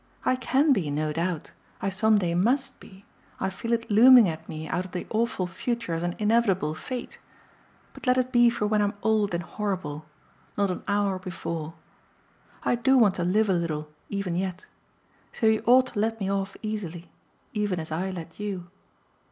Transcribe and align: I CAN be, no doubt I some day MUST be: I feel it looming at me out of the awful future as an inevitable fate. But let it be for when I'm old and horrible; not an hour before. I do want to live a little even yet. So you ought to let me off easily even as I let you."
I 0.25 0.35
CAN 0.35 0.73
be, 0.73 0.89
no 0.89 1.13
doubt 1.13 1.51
I 1.79 1.91
some 1.91 2.17
day 2.17 2.33
MUST 2.33 2.79
be: 2.79 3.05
I 3.39 3.51
feel 3.51 3.71
it 3.71 3.91
looming 3.91 4.27
at 4.27 4.49
me 4.49 4.67
out 4.67 4.83
of 4.85 4.93
the 4.93 5.05
awful 5.11 5.45
future 5.45 5.93
as 5.93 6.01
an 6.01 6.15
inevitable 6.17 6.73
fate. 6.73 7.19
But 7.93 8.07
let 8.07 8.17
it 8.17 8.31
be 8.31 8.49
for 8.49 8.65
when 8.65 8.81
I'm 8.81 8.95
old 9.03 9.35
and 9.35 9.43
horrible; 9.43 10.07
not 10.57 10.71
an 10.71 10.81
hour 10.87 11.19
before. 11.19 11.75
I 12.63 12.73
do 12.73 12.97
want 12.97 13.13
to 13.17 13.23
live 13.23 13.47
a 13.47 13.53
little 13.53 13.89
even 14.09 14.35
yet. 14.35 14.65
So 15.33 15.45
you 15.45 15.61
ought 15.67 15.85
to 15.93 15.99
let 15.99 16.19
me 16.19 16.31
off 16.31 16.57
easily 16.63 17.11
even 17.53 17.79
as 17.79 17.91
I 17.91 18.09
let 18.09 18.39
you." 18.39 18.71